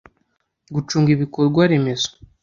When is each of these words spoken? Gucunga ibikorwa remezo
Gucunga 0.73 1.09
ibikorwa 1.15 1.61
remezo 1.73 2.09